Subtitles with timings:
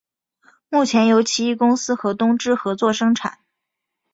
[0.69, 3.37] 目前由奇异公司和东芝合作生产。